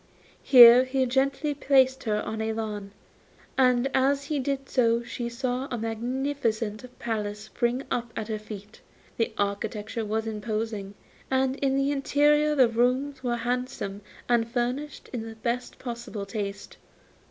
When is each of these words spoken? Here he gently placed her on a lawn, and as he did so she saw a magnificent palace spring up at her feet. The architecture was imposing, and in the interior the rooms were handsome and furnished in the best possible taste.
Here 0.41 0.83
he 0.85 1.05
gently 1.05 1.53
placed 1.53 2.05
her 2.05 2.21
on 2.23 2.41
a 2.41 2.53
lawn, 2.53 2.89
and 3.55 3.87
as 3.93 4.23
he 4.23 4.39
did 4.39 4.67
so 4.67 5.03
she 5.03 5.29
saw 5.29 5.67
a 5.69 5.77
magnificent 5.77 6.83
palace 6.97 7.41
spring 7.41 7.83
up 7.91 8.11
at 8.15 8.27
her 8.27 8.39
feet. 8.39 8.81
The 9.17 9.31
architecture 9.37 10.03
was 10.03 10.25
imposing, 10.25 10.95
and 11.29 11.55
in 11.57 11.75
the 11.75 11.91
interior 11.91 12.55
the 12.55 12.67
rooms 12.67 13.21
were 13.23 13.37
handsome 13.37 14.01
and 14.27 14.49
furnished 14.49 15.07
in 15.13 15.21
the 15.29 15.35
best 15.35 15.77
possible 15.77 16.25
taste. 16.25 16.77